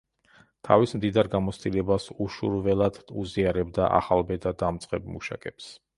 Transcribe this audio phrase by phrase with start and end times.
[0.67, 5.71] თავის მდიდარ გამოცდილებას უშურველად უზიარებდა ახალბედა, დამწყებ მუშაკებს.